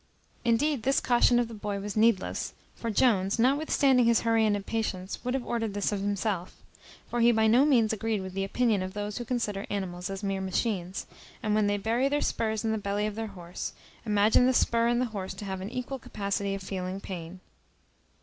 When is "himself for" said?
6.01-7.19